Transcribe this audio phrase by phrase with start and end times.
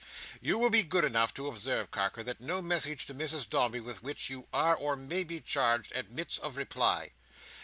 [0.41, 4.01] You will be good enough to observe, Carker, that no message to Mrs Dombey with
[4.01, 7.11] which you are or may be charged, admits of reply.